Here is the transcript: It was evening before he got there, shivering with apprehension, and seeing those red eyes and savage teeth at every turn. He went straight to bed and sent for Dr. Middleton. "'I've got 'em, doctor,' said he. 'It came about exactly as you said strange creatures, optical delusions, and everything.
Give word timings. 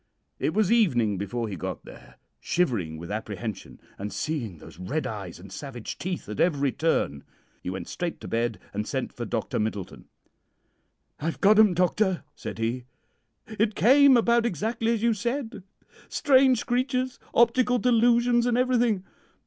It 0.39 0.55
was 0.55 0.71
evening 0.71 1.19
before 1.19 1.47
he 1.47 1.55
got 1.55 1.85
there, 1.85 2.15
shivering 2.39 2.97
with 2.97 3.11
apprehension, 3.11 3.79
and 3.99 4.11
seeing 4.11 4.57
those 4.57 4.79
red 4.79 5.05
eyes 5.05 5.37
and 5.39 5.51
savage 5.51 5.99
teeth 5.99 6.27
at 6.27 6.39
every 6.39 6.71
turn. 6.71 7.23
He 7.61 7.69
went 7.69 7.87
straight 7.87 8.19
to 8.21 8.27
bed 8.27 8.57
and 8.73 8.87
sent 8.87 9.13
for 9.13 9.25
Dr. 9.25 9.59
Middleton. 9.59 10.05
"'I've 11.19 11.39
got 11.39 11.59
'em, 11.59 11.75
doctor,' 11.75 12.23
said 12.33 12.57
he. 12.57 12.85
'It 13.45 13.75
came 13.75 14.17
about 14.17 14.43
exactly 14.47 14.91
as 14.91 15.03
you 15.03 15.13
said 15.13 15.61
strange 16.09 16.65
creatures, 16.65 17.19
optical 17.35 17.77
delusions, 17.77 18.47
and 18.47 18.57
everything. 18.57 19.03